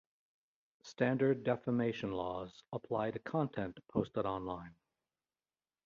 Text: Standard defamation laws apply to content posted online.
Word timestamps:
Standard 0.81 1.43
defamation 1.43 2.11
laws 2.11 2.63
apply 2.73 3.11
to 3.11 3.19
content 3.19 3.79
posted 3.87 4.25
online. 4.25 4.73